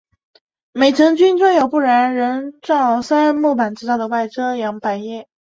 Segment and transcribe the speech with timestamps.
[0.71, 5.29] 每层均装有不燃人造杉木板制成的外遮阳百叶。